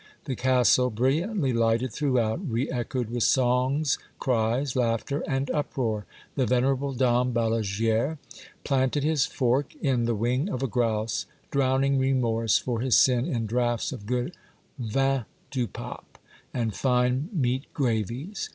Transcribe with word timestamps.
The 0.25 0.35
castle, 0.35 0.89
brilliantly 0.89 1.53
lighted 1.53 1.91
throughout, 1.93 2.39
re 2.51 2.67
echoed 2.71 3.11
with 3.11 3.21
songs, 3.21 3.99
cries, 4.17 4.75
laughter, 4.75 5.23
and 5.27 5.47
uproar; 5.51 6.07
the 6.33 6.47
venerable 6.47 6.93
Dom 6.93 7.31
Balaguere 7.33 8.17
planted 8.63 9.03
his 9.03 9.27
fork 9.27 9.75
in 9.75 10.05
the 10.05 10.15
wing 10.15 10.49
of 10.49 10.63
a 10.63 10.67
grouse, 10.67 11.27
drowning 11.51 11.99
remorse 11.99 12.57
for 12.57 12.79
his 12.81 12.97
sin 12.97 13.27
in 13.27 13.45
draughts 13.45 13.91
of 13.91 14.07
good 14.07 14.35
vin 14.79 15.25
du 15.51 15.67
pape, 15.67 16.17
and 16.51 16.73
fine 16.73 17.29
meat 17.31 17.71
gravies. 17.71 18.49